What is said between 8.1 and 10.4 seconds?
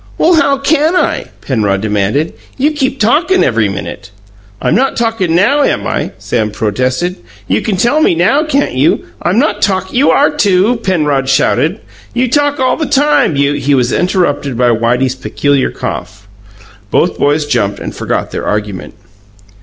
NOW, can't you? I'm not talk" "You are,